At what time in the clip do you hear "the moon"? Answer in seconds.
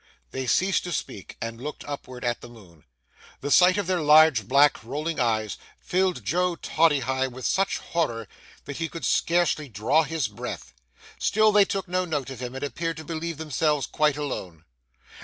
2.41-2.85